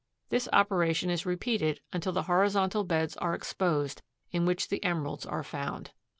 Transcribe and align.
This 0.29 0.49
operation 0.51 1.11
is 1.11 1.27
repeated 1.27 1.79
until 1.93 2.11
the 2.11 2.23
horizontal 2.23 2.83
beds 2.83 3.15
are 3.17 3.35
exposed 3.35 4.01
in 4.31 4.47
which 4.47 4.69
the 4.69 4.83
emeralds 4.83 5.27
are 5.27 5.43
found." 5.43 5.91